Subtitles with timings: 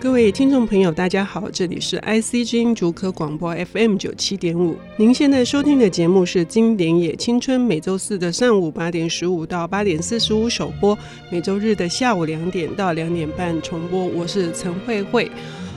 [0.00, 4.76] 各位听众朋友，大家好，这里是 IC 之音竹科广播 FM 九七点五。
[4.96, 10.96] 您现在收听的节目是《经典也青春》，每周四的上午八点十五到八点四十五首播，
[11.30, 14.06] 每周日的下午两点到两点半重播。
[14.06, 15.28] 我是陈慧慧。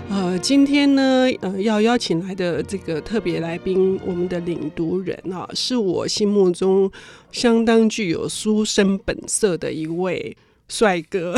[0.07, 6.91] 呃，今天呢，呃，要邀请来的这个特别来宾，我们的领读人啊，是我心目中
[7.31, 10.37] 相当具有书生本色的一位。
[10.71, 11.35] 帅哥，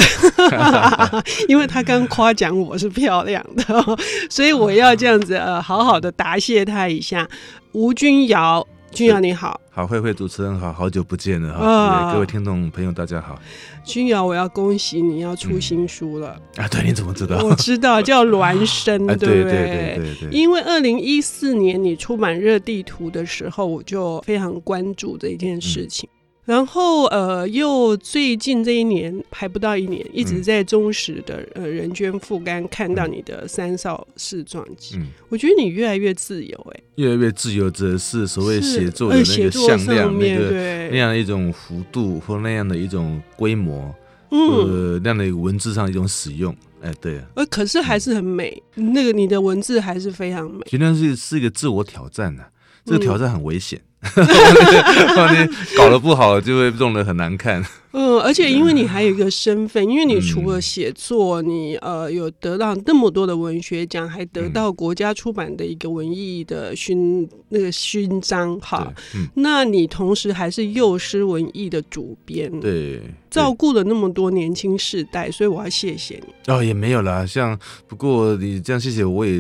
[1.49, 3.97] 因为他刚夸奖我是漂亮的，
[4.29, 7.27] 所以我要这样子呃，好好的答谢他一下。
[7.71, 13.39] 吴君瑶，君瑶你好，好，慧慧主持人好，好久不见了哈，哦、各位听众朋友大家好。
[13.83, 16.67] 君瑶，我要恭喜你要出新书了、嗯、啊！
[16.69, 17.43] 对，你怎么知道？
[17.43, 19.43] 我知道叫孪生， 对不对？
[19.43, 20.29] 对对对对对。
[20.29, 26.07] 因为二零一四年你出版《热地图》的时候，我就非常关注这一件事情。
[26.13, 43.95] 嗯然后呃，又最近这一年还不到一年，一直在忠实的呃人间副刊看到你的三少四传记，嗯、我觉得你越来越自由哎，越来越自由，则是所谓写作的那个向量，那个那样的一种幅度或那样的一种规模，
[44.31, 52.49] 嗯、呃，那样的一个文字上一种使用，哎，对啊，呃，可是还是很美，嗯、那个你的文字还是非常美，其实那是是一个自我挑战呐、啊，
[52.83, 53.79] 这个挑战很危险。
[53.79, 57.63] 嗯 你搞得不好，就会弄得很难看。
[57.95, 68.91] 嗯，而且因为你还有一个身份，因为你除了写作，你呃有得到那么多的文学奖，还得到国家出版的一个文艺的勋那个勋章哈。
[69.35, 76.51] 那你同时还是幼师文艺的主编，对，照顾了那么多年轻世代，所以我要谢谢你。
[76.51, 77.55] 哦，也没有啦，像
[77.87, 79.33] 不过你这样谢谢我也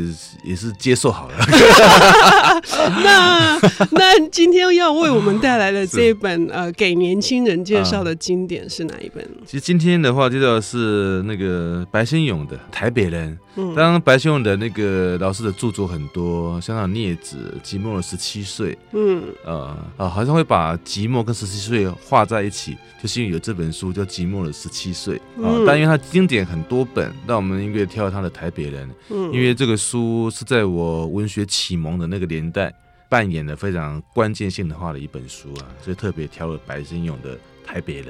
[0.45, 1.35] 也是接受好了。
[3.03, 8.43] 那那今天要为我们带来的 这一本呃给年轻人介绍的经。
[8.43, 9.25] 典是哪一本？
[9.45, 13.31] 其实今天的话，介绍的是那个白先勇的《台北人》。
[13.55, 18.73] 嗯，当然白先勇的那个老师的著作很多，像《孽子》《寂寞的十七岁》。
[18.91, 25.63] 嗯，呃啊，好像会把寂寞跟十七岁画在一起，就是因为有这本书叫《寂寞的十七岁》啊。
[25.65, 28.85] 但因为它经典很多本，那我们应该挑他的《台北人》。
[29.09, 32.73] 嗯，因为这个书是在我文学启蒙的那个年代
[33.13, 38.07] 扮演了非常关键性的话的一本书啊，所以特别挑了白先勇的《台北人》。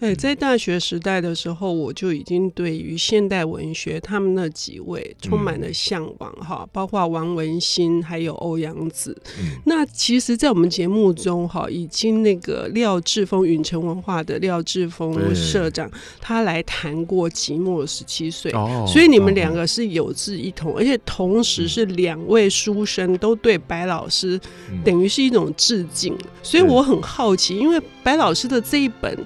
[0.00, 9.16] 哎，在大学时代的时候，我就已经对于现代文学他们那几位充满了向往哈，嗯、包括王文兴还有欧阳子。
[9.38, 15.90] 嗯、那其实，在我们节目中哈，已经那个廖志峰允城文化的廖志峰社长，
[16.20, 24.38] 他来谈过《寂寞的十七岁》哦，所以你们两个是有志一同，哦、而且同时是两位书生都对白老师
[24.84, 26.14] 等于是一种致敬。
[26.14, 29.16] 嗯、所以我很好奇，因为白老师的这一本。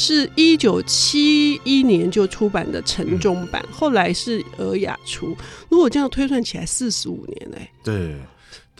[0.00, 5.36] 是一九七一年就出版的城中版，嗯、后来是尔雅出。
[5.68, 7.70] 如果这样推算起来，四十五年嘞、欸。
[7.84, 8.16] 对，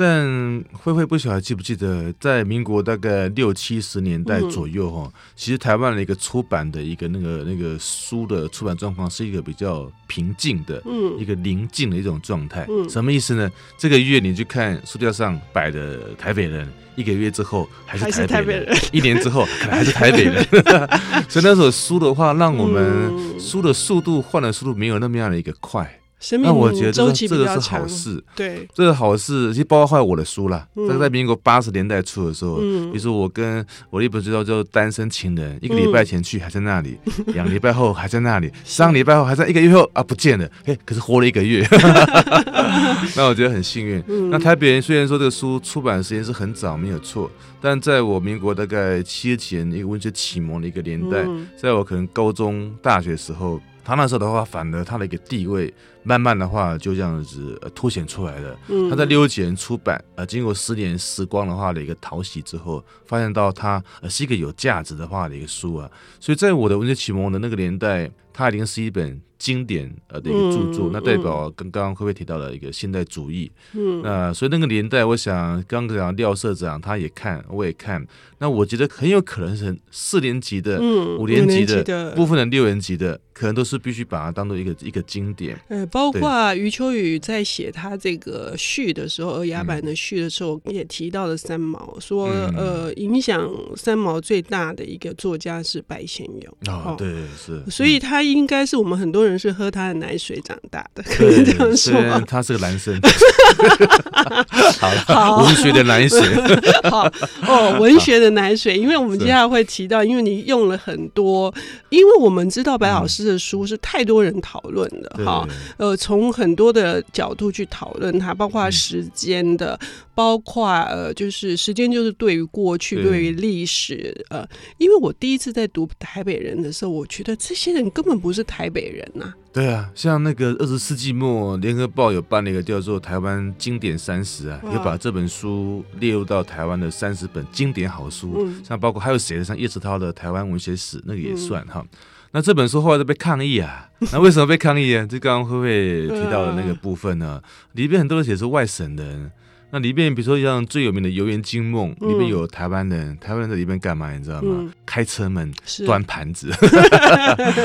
[0.01, 12.65] 但慧慧不晓得记不记得，在民国大概六七十年代左右哈，嗯、其实台湾的一个出版的一个那个那个书的出版状况是一个比较平静的，嗯，一个宁静的一种状态。
[12.71, 13.53] 嗯，什么意思呢？
[13.77, 16.67] 这个月你去看书架上摆的台北人。
[16.97, 20.45] 一个月之后还是台北人，北人 一年之后可能还是台北人，
[21.29, 26.00] 所以那时候书的话，让我们书的速度换的速度没有那么样的一个快。
[26.43, 30.67] 那我觉得这个是好事，对，这个好事，其实包括我的书啦。
[30.77, 36.99] 这个在民国八十年代初的时候，比如说我跟我的一本书叫做《单身情人》，一个礼拜前去还在那里，
[37.33, 41.67] 两礼拜后还在那里， 三个礼拜后还在，一个月后啊不见了，哎，可是活了一个月，
[43.17, 44.05] 那我觉得很幸运。
[44.31, 47.31] 那台北人虽然说这个书出版的时间是很早，没有错，
[47.63, 51.27] 但在我民国大概七十几年一个文学启蒙的一个年代，
[51.57, 53.59] 在我可能高中、大学的时候。
[53.85, 58.57] 他那时候的话，反而他的一个地位，慢慢的话就这样子凸显出来了。
[58.89, 65.91] 他在六几年出版，呃，经过十年时光的话的一个淘洗之后，发现到他是一个有价值的话的一个书啊。
[66.19, 69.21] 所以在我的文学启蒙的那个年代，它已经是一本。
[69.41, 73.51] 经典呃的一个著作，嗯、那代表刚刚会不会提到的一个现代主义？
[73.73, 78.07] 嗯，那所以那个年代，我想刚刚讲廖社长他也看，我也看，
[78.37, 85.59] 那我觉得很有可能是四年级的、嗯、五年级的、的部分的六年级的，可能都是必须把它当做一个一个经典。
[85.69, 96.57] 呃，包括余秋雨在写他这个序的时候，呃雅版的序的时候，也提到了三毛，说、嗯、呃，影响三毛最大的一个作家是白先勇。
[96.69, 99.41] 哦，对，是，所以他应该是我们很多人。
[99.41, 102.21] 是喝他的奶水长大的， 可以这样说？
[102.27, 102.95] 他是个男生。
[104.79, 106.21] 好了，好文学的奶水。
[106.91, 107.11] 好
[107.49, 111.55] 哦，文学的奶水，因为我们接下来会提到，因为你用了很多，
[111.89, 115.57] 因为我们知道白老师的书是太多人讨论的哈、嗯。
[115.79, 124.25] 呃，从很多的角度去讨论它，包括时间的，嗯、包括呃，就是时间就是对于过去，对于历史。
[124.31, 124.47] 呃，
[124.79, 129.35] 因为我第一次在读台北人的时候，我觉得这些人根本不是台北人呐、啊。
[129.53, 138.33] 对啊，像那个二十世纪末，联合报有办了一个叫做《台湾经典三十》啊，也把这本书列入到台湾的三十本经典好书。
[138.39, 141.99] 嗯、像包括还有谁的，像叶石涛的《台湾文学史》，那个也算哈、嗯。
[142.33, 145.05] 那这本书后来都被抗议啊， 那为什么被抗议啊？
[145.05, 147.43] 就刚刚慧慧提到的那个部分呢？
[147.73, 149.31] 里面很多人写是外省人。
[149.73, 154.13] 那里面，比如说像最有名的《游园惊梦》，里面有台湾人，台湾人在里面干嘛？
[154.13, 154.57] 你知道吗？
[154.59, 155.53] 嗯、开车门、
[155.87, 156.51] 端盘子，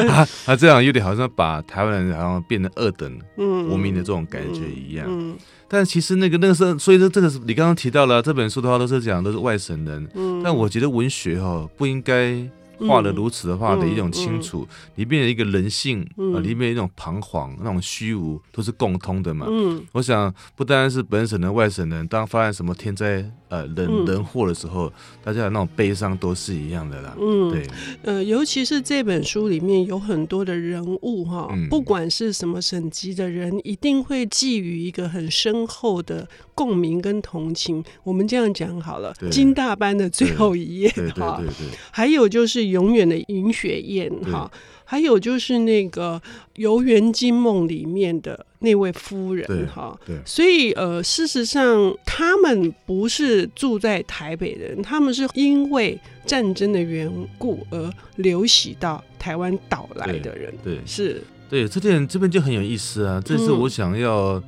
[0.07, 5.35] 他 他这样有点好像把台湾人好像变成二等国民的这种感觉一样。
[5.67, 10.07] 但其实那个那个时候，所以说这个是你刚刚提到了这本书的话，都是讲都是外省人。
[10.13, 12.47] 嗯、但我觉得文学哈不应该。
[12.79, 19.45] 画的如此的话的一种清楚，里面的一个人性、嗯、啊，里面一种彷徨、那种虚无，都是共通的嘛。
[19.49, 24.91] 嗯，我想不单是本省人、外省人，当发生什么天灾呃人人祸的时候，
[25.23, 27.15] 大家的那种悲伤都是一样的啦。
[27.17, 27.67] 嗯，对。
[28.03, 37.83] 呃，尤其是这本书里面有很多的人物哈，嗯、不管是什么省级的人，一定会寄予一个很深厚的共鸣跟同情。
[38.03, 42.64] 我们这样讲好了，金大班的最后一页哈，对对，还有就是。
[42.67, 44.51] 永远的尹雪艳哈，
[44.83, 46.21] 还有就是那个
[46.55, 64.41] 《游园惊梦》里面的那位夫人哈，对，所以呃，事实上他们不是住在台北的人，他们是因为战争的缘故而流徙到台湾岛来的人，对，是，对，这点这边就很有意思啊，这是我想要。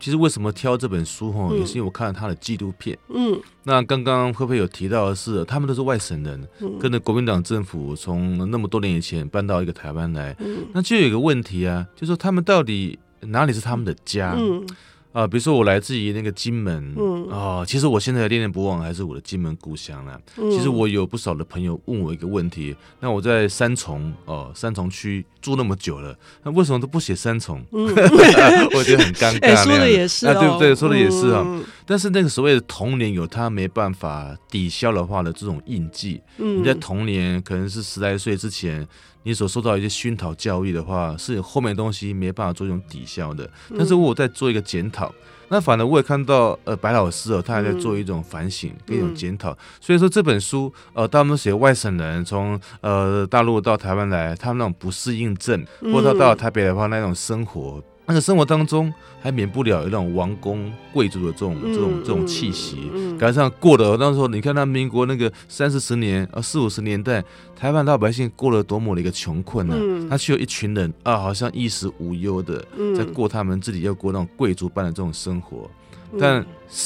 [0.00, 2.98] 其实为什么挑这本书哈，也是因为我看了他的纪录片。
[3.08, 10.34] 嗯，那刚刚会不会有提到的是，他们都是外省人，嗯、跟着国民党政府从那么多年以前搬到一个台湾来。
[10.40, 14.34] 嗯，那就有一个问题啊，就是说他们到底哪里是他们的家？
[14.36, 14.66] 嗯。
[15.12, 20.20] 啊，比如说我来自于那个金门，嗯，哦，其实我现在念念不忘还是我的金门故乡啦。
[20.36, 27.60] 嗯，其实我有不少的朋友问我一个问题，那我在三重哦，三重区住那么久了，那为什么都不写三重？
[27.72, 27.86] 嗯、
[28.74, 29.42] 我觉得很尴尬。
[29.46, 30.74] 哎、欸，说的也是、哦，啊，对不对？
[30.74, 31.44] 说的也是啊、
[31.84, 38.86] 但是那个所谓的童年有他没办法抵消的话的这种印记，嗯，你在童年可能是十来岁之前。
[39.22, 43.48] 你所受到一些熏陶教育的话，是后面的东西没办法做一种抵消的。
[43.76, 45.14] 但是我在做一个检讨，嗯、
[45.50, 49.52] 那反而我也看到，呃，白老师哦，他还在做一种反省跟一种检讨。
[49.52, 57.82] 嗯、所以说这本书，呃，大部分写外省人从呃大陆到台湾来，他们那种不适应症，或者到台北的话那种生活。
[58.10, 58.92] 那个生活当中
[59.22, 67.22] 还免不了有那种王公贵族的这种、嗯、这种这种气息，赶上过的那时候，你看他民国那个三四十年啊四五十年代，
[67.54, 69.78] 台湾老百姓过了多么的一个穷困呢、啊？
[69.80, 72.66] 嗯、他却有一群人啊，好像衣食无忧的，
[72.96, 75.70] 在过他们自己要过那种贵族般的这种生活。
[76.18, 76.44] 但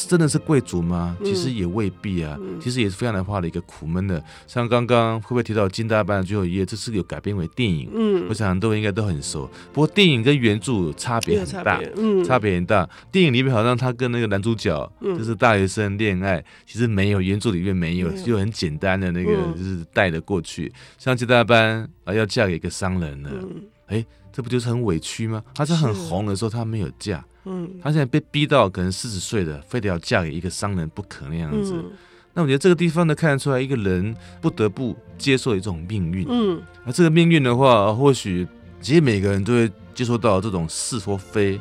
[0.08, 1.16] 真的是贵族吗？
[1.24, 2.38] 其实也未必啊。
[2.60, 4.22] 其实也是非常难画的一个苦闷的。
[4.46, 6.64] 像刚刚会不会提到金大班的最后一页？
[6.64, 7.90] 这是有改编为电影。
[7.94, 9.48] 嗯，我想很多人应该都很熟。
[9.72, 12.88] 不过电影跟原著差别很大，嗯，差别很大。
[13.12, 20.72] 电影里面好像他跟那个男主角就是大学生恋爱，其实没有原著里面没有，就很简单的那个就是带了过去。
[20.98, 23.30] 像金大班啊，要嫁给一个商人了，
[23.86, 25.42] 哎，这不就是很委屈吗？
[25.54, 27.24] 他是很红的时候，他没有嫁。
[27.44, 31.74] 嗯，她现在被逼到可能四十岁的，非得要嫁给一个商人不可那样子。
[31.74, 31.90] 嗯、
[32.32, 36.26] 那我觉得这个地方呢，看得出来一个人不得不接受一种命运。
[36.28, 38.46] 嗯，那这个命运的话，或许
[38.80, 41.60] 其实每个人都会接受到这种是或非，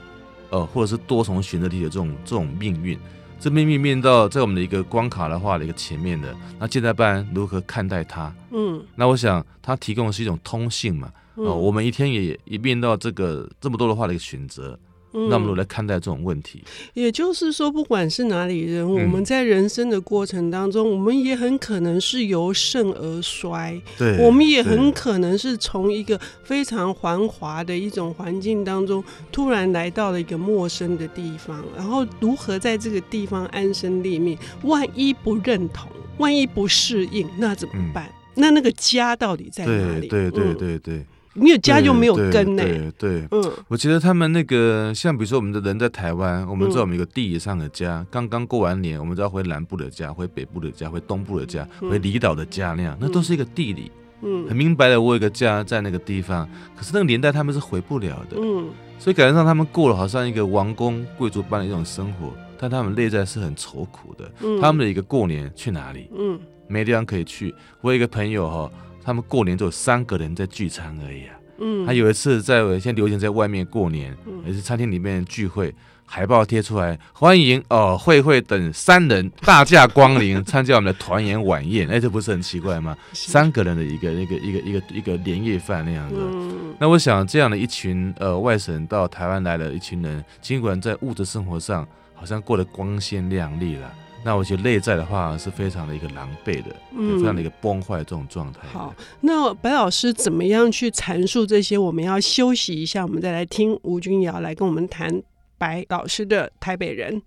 [0.50, 2.98] 呃，或者是多重选择题的这种这种命运。
[3.40, 8.34] 这命运面到在我们的一个关卡的话的一个前面的，那现在班如何看待它？
[8.52, 11.12] 嗯，那我想它提供的是一种通信嘛。
[11.36, 14.80] 哦、呃，我们一天也也面到这个这么多的话的一个选择。
[15.14, 16.64] 那我们来看待这种问题，
[16.96, 23.80] 也就是说，不管是哪里人，我们在人生的过程当中，我们也很可能是由盛而衰。
[23.98, 34.38] 对，我们也很可能是从一个非常繁华的一种环境当中，突然来到了一个陌生的地方，然后如何在这个地方安身立命？
[34.64, 38.10] 万一不认同，万一不适应，那怎么办？
[38.36, 40.08] 那那个家到底在哪里？
[40.08, 41.06] 对对对对对。
[41.34, 42.64] 没有家就没有根呢。
[42.64, 53.92] 对对，嗯，我觉得他们那个像比如说我们的人在台湾，我们知道我们有个地理上的家，刚刚过完年，我们知道回南部的家，回北部的家，回东部的家，回离岛的家那样，那都是一个地理。
[54.26, 56.48] 嗯，很明白的，我有个家在那个地方，
[56.78, 64.32] 可是那个年代他们是回不了的，嗯，所以感觉上他们过了好像一个王公贵族般的一种生活，但他们内在是很愁苦的。
[64.42, 66.10] 嗯，他们的一个过年去哪里？
[66.18, 67.54] 嗯，没地方可以去。
[67.82, 68.72] 我有一个朋友哈，
[69.04, 71.36] 他们过年只有三个人在聚餐而已啊。
[71.60, 75.74] 嗯，他有一次在现在流行在外面过年，也是餐厅里面聚会。
[76.06, 82.96] 海报贴出来，欢迎哦，慧慧等三人大驾光临参加我们的团圆晚宴， 哎，这不是很奇怪吗？
[83.14, 86.16] 三个人的一个一个一个一个一个年夜饭那样子。
[86.20, 93.92] 嗯、那我想这样的一群呃外省到台湾来的一群人，尽管在物质生活上好像过得光鲜亮丽了，
[94.24, 98.60] 那我觉得内在的话是非常的一个狼狈的，嗯、非常的一个崩坏这种状态。
[98.72, 101.78] 好，那白老师怎么样去阐述这些？
[101.78, 105.22] 我们要休息一下，我们再来听吴君瑶来跟我们谈。
[105.56, 107.22] 白老师的台北人。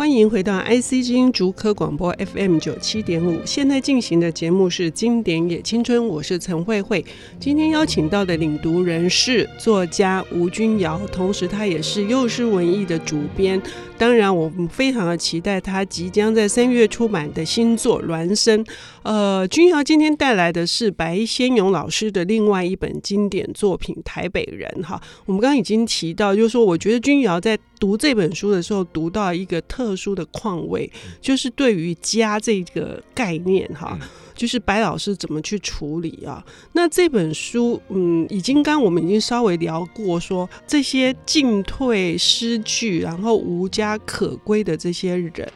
[0.00, 7.04] 欢迎回到 IC 之音竹科广播 FM 九七点五，现在进行的节目是《经典也青春》，我是陈慧慧。
[7.38, 13.60] 今天邀请到的领读人是作家吴君瑶，同时他也是幼师文艺的主编。
[14.00, 18.64] 当然，我们非常的期待他即将在三月出版的新作《孪生》。
[19.02, 24.98] 呃，君瑶今天带来的是白先勇老师的另外一本经典作品《台北人》哈。
[25.26, 30.90] 我们刚刚已经提到，就是说，我觉得君瑶在读这本书的时候，读到一个特殊的况味，
[31.20, 33.98] 就是对于家这个概念哈。
[34.40, 36.42] 就是白老师怎么去处理啊？
[36.72, 45.52] 那这本书，嗯，已经刚我们已经稍微聊过说，这些进退失据，然后无家可归的这些人，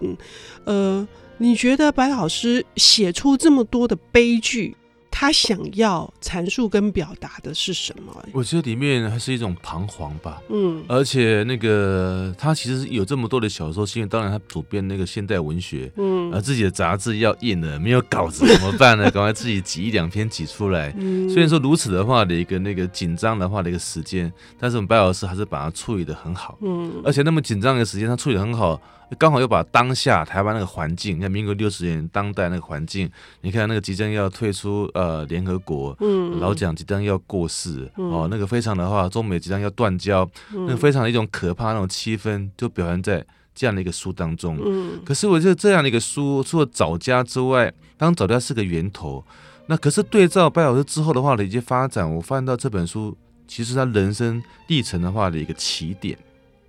[0.67, 4.76] 呃，你觉得白老师写出这么多的悲剧？
[5.25, 8.12] 他想要阐述跟表达的是什么？
[8.31, 10.43] 我觉得里面还是一种彷徨吧。
[10.50, 19.04] 嗯，而且那个他其实有这么多的小说，是因为当然他主编那个现代文学，嗯，而自己的杂志要印了，没有稿子怎么办呢？
[19.12, 20.95] 赶快自己挤一两篇挤出来。
[20.99, 26.59] 嗯，虽然说如此的话的一个那个紧张的话的一个时间，但是我们白老师还是把它处理的很好。
[26.61, 28.78] 嗯，而且那么紧张的时间，他处理得很好。
[29.19, 33.09] 刚好又把当下台湾那个环境，你看民国六十年当代那个环境，
[33.43, 44.59] 你看那个即将要退出呃联合国，嗯，老蒋即将要过世，嗯、哦，那个非常的话，中美即将要断交，嗯、那个非常的一种可怕那种气氛，就表现在这样的一个书当中。
[44.64, 49.25] 嗯，可是我觉得这样的一个书，除了早家之外，当早家是个源头，
[49.66, 53.16] 那可是对照白老师之后的话的一些发展，我发现到这本书
[53.47, 56.18] 其实他人生历程的话的一个起点。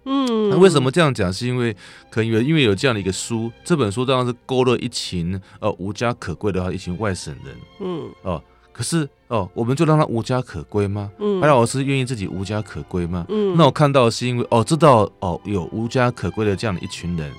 [0.05, 1.33] 嗯，那为什么这样讲？
[1.33, 1.73] 是因为
[2.09, 7.55] 可能有因为有这样的一个书，这本书当然是勾勒一群呃无家可归的话一群外省人。
[7.79, 11.11] 嗯哦，可是哦，我们就让他无家可归吗？
[11.19, 13.25] 嗯，白老师愿意自己无家可归吗？
[13.29, 17.31] 嗯，那我看到的是因为哦，知道哦有无家可归的这样的一群人，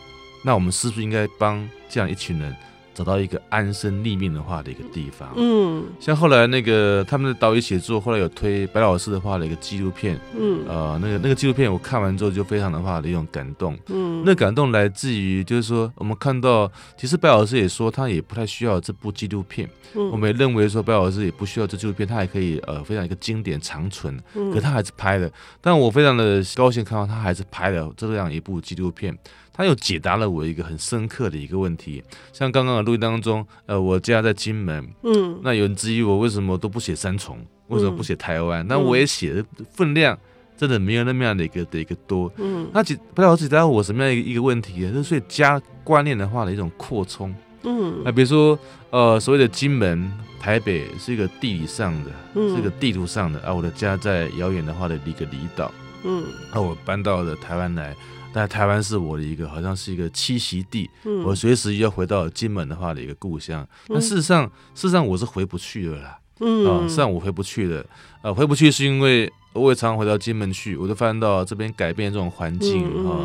[0.44, 2.54] 那我们是不是应该帮这样一群人？
[2.97, 29.15] 找到一个安身立命的话的一个地方，嗯，像后来那个他们的导演写作，后来有推白老师的话的一个纪录片，嗯，呃，那个那个纪录片我看完之后就非常的话的一种感动，嗯，那感动来自于就是说我们看到，其实白老师也说他也不太需要这部纪录片，嗯，我们也认为说白老师也不需要这纪录片，他还可以呃非常一个经典长存，嗯，可他还是拍的，但我非常的高兴看到他还是拍了这样一部纪录片。
[29.56, 38.66] 他又解答了我一个很深刻的一个问题，像刚刚的录音当中，呃，我家在金门，嗯，那有人质疑我为什么都不写三重，为什么不写台湾？
[38.68, 40.18] 那、嗯、我也写的分量
[40.58, 48.58] 真的没有那么样的一个的一个多，嗯，那解不知道解答我什么样一个一个问题，就是所以家观念的话的一种扩充，嗯，那比如说，
[48.90, 55.72] 呃，所谓的金门、台北是一个地理上的，嗯、是一个地图上的，啊，我的家在遥远的话的一个离岛，
[56.04, 57.96] 嗯，那我搬到了台湾来。
[58.37, 60.90] 但台湾是我的一个，好像是一个栖息地。
[61.05, 63.66] 嗯、我随时要回到金门的话的一个故乡。
[63.88, 66.19] 但事实上，事实上我是回不去的啦。
[66.40, 67.76] 嗯，啊，事实上我回不去的。
[68.21, 73.25] 呃、啊，回不去是因为我也常常回到金门去，我就发现到这边改变这种环境啊，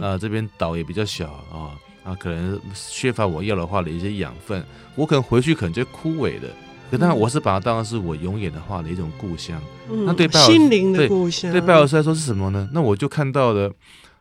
[0.00, 4.60] 那、啊、这边岛也比较小啊，啊，可能缺乏我要的话的一些养分。
[4.96, 6.48] 我可能回去可能就枯萎的。
[6.90, 9.62] 可当然，我是把它当成是我永远的话的一种故乡。
[9.88, 12.68] 嗯、那对拜尔心灵的故乡，对拜尔斯来说是什么呢？
[12.72, 13.70] 那我就看到了。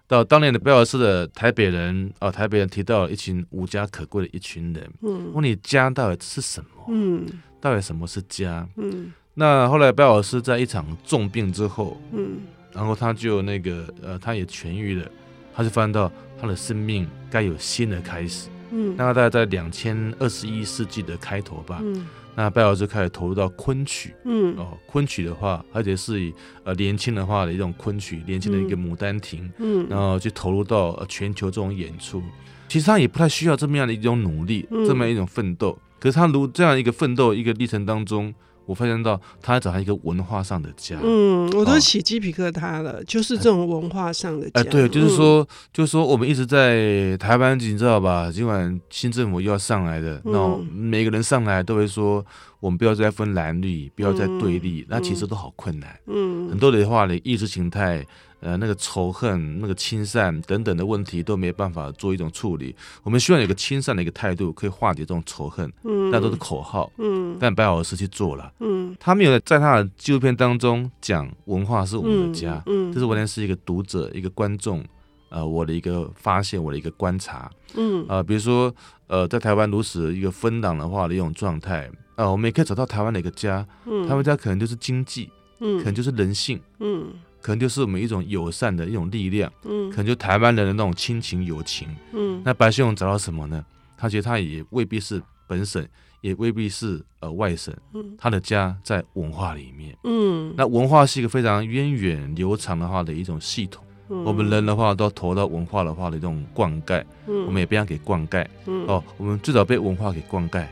[0.08, 4.90] 到当年的贝尔斯的台北人啊，台北人提到了一群无家可归的一群人。
[5.02, 6.86] 嗯，问你家到底是什么？
[6.88, 7.26] 嗯，
[7.60, 8.66] 到底什么是家？
[8.78, 12.38] 嗯，那后来贝尔斯在一场重病之后，嗯，
[12.72, 15.12] 然后他就那个呃，他也痊愈了，
[15.54, 16.10] 他就发现到
[16.40, 18.48] 他的生命该有新的开始。
[18.72, 21.80] 嗯，那大概在两千二十一世纪的开头吧。
[21.82, 22.08] 嗯，
[22.40, 26.32] 那白老师开始投入到昆曲，嗯，哦，昆曲的话，而且是以
[26.64, 32.22] 呃年轻的话的一种昆曲，年轻的一个牡丹亭，嗯，然后去投入到呃全球这种演出。
[32.68, 35.76] 其实他也不太需要这么样的一种努力，嗯、这么一种奋斗。
[36.00, 38.32] 可是他如这样一个奋斗一个历程当中，
[38.68, 40.96] 我发现到他还找他一个文化上的家。
[41.02, 44.60] 嗯，我都起鸡皮疙瘩了，哦、就是这种文化上的家。
[44.60, 48.30] 哎、呃，对，就是说，嗯、就是说，我们一直在台湾，你知道吧？
[48.32, 52.24] 今晚新政府又要上来的，那、嗯、每个人上来都会说，
[52.60, 55.98] 我们不要再分蓝绿，不要再对立，嗯、那其实都好困难。
[56.06, 58.06] 嗯，很多的话呢，意识形态。
[58.40, 62.76] 呃，那个仇恨、那个亲善等等的问题都没办法做一种处理。
[63.02, 65.72] 我们希望有个亲善的一个态度，可以化解这种仇恨。
[65.84, 66.92] 嗯，那都是口号。
[66.98, 68.54] 嗯，但白老师去做了。
[68.60, 72.62] 嗯，他没有在他的纪录片当中讲文化是我们的家。
[72.68, 74.86] 嗯，嗯，这是完全是一个读者、一个观众，
[75.30, 77.50] 呃，我的一个发现，我的一个观察。
[77.74, 78.72] 嗯，呃，比如说，
[79.08, 83.66] 呃，在台湾如此一个分党的话的一种状态，呃，我们也可以找到台湾的一个家。
[83.86, 85.30] 嗯，他们家可能就是经济，
[85.60, 87.08] 嗯，可能就是人性，嗯。
[87.42, 93.64] 可能就是我们一种友善的一种力量，嗯，可能就台湾人的那种亲情友情，嗯，那白先勇找到什么呢？
[93.98, 95.84] 他觉得他也未必是本省，
[96.22, 110.68] 也未必是呃外省，嗯，他的家在文化里面，嗯，那文化是一个非常源远流长的话的一种系统，嗯，我们人的话都要投到文化的话的这种灌溉，嗯，我们也不要给灌溉，嗯，哦，我们最早被文化给灌溉，嗯，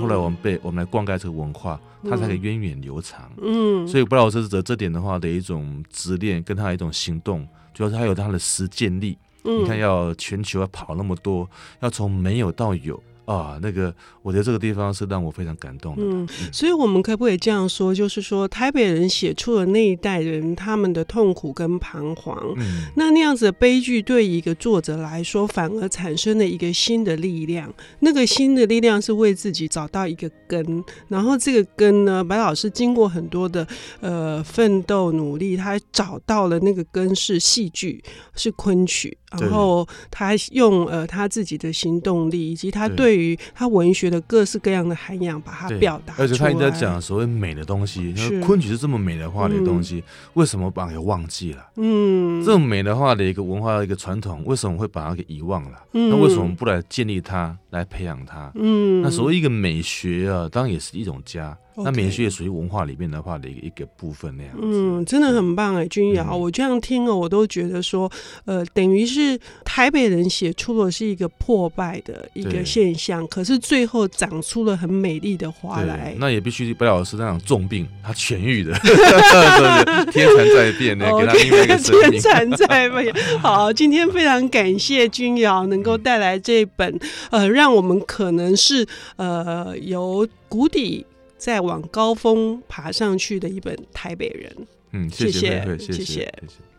[0.00, 1.80] 后来我们被我们来灌溉这个文化。
[2.02, 9.18] 它才可以源远流长，嗯，所以布老师的这点的话的一种执念，跟他的一种行动，主要是他有他的实践力。
[9.44, 11.46] 嗯，你看要全球要跑那么多，
[11.80, 12.98] 要从没有到有。
[13.30, 16.02] 啊，那个，我觉得这个地方是让我非常感动的。
[16.02, 27.72] 嗯，所以我们可不可以这样说，就是说台北人写出了那一代人他们的痛苦跟彷徨，嗯，那那样子的悲剧对一个作者来说，反而产生了一个新的力量。
[28.00, 33.64] 那个新的力量是为自己找到一个根，然后这个根呢，白老师经过很多的
[34.00, 38.02] 呃奋斗努力，他找到了那个根是戏剧，
[38.34, 43.19] 是昆曲，然后他用呃他自己的行动力以及他对。
[43.20, 46.14] 于他文学的各式各样的涵养，把它表达。
[46.18, 50.02] 而且他一直在讲所谓美的东西，是昆曲是这么美的话的东西，嗯、
[50.34, 51.66] 为什么把它给忘记了？
[51.76, 55.78] 嗯，这么美的话的一个文化的一个传统，为什么会把它给遗忘了？
[55.92, 58.50] 嗯、那为什么不来建立它，来培养他？
[58.54, 61.56] 嗯，那所谓一个美学啊，当然也是一种家。
[61.82, 68.10] 那美学也属于文化里面的话的一个一个部分那样子，嗯，真的很棒哎，君瑶，嗯、我这样听了，我都觉得说，
[68.44, 76.14] 呃，等于是台北人写出了是一个破败的一个现象，可是最后长出了很美丽的花来。
[76.18, 81.78] 那也必须白老师那种重病，他痊愈的， 是天蚕在变呢，给他另外一个。
[81.78, 83.14] 天蚕在变。
[83.40, 91.04] 好，今天非常感谢君瑶能够带来这本，呃，让我们可能是呃由谷底。
[91.40, 94.54] 再往高峰爬上去的一本台北人，
[94.92, 96.04] 嗯，谢谢，谢谢，谢谢。
[96.04, 96.69] 谢谢。